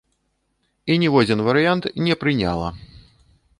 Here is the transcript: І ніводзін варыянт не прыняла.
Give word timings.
І 0.93 0.95
ніводзін 1.03 1.45
варыянт 1.49 1.83
не 2.07 2.19
прыняла. 2.25 2.67